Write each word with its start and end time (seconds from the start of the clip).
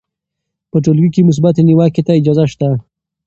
په 0.71 0.77
ټولګي 0.83 1.09
کې 1.13 1.27
مثبتې 1.29 1.61
نیوکې 1.67 2.01
ته 2.07 2.13
اجازه 2.19 2.45
سته. 2.53 2.69